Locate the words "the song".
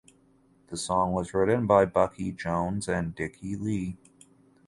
0.69-1.11